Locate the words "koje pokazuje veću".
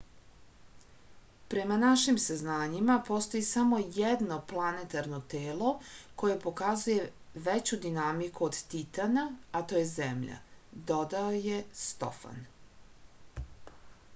6.23-7.79